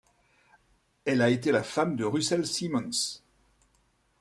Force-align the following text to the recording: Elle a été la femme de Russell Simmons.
Elle 1.05 1.21
a 1.21 1.29
été 1.29 1.51
la 1.51 1.61
femme 1.61 1.95
de 1.95 2.03
Russell 2.05 2.47
Simmons. 2.47 3.21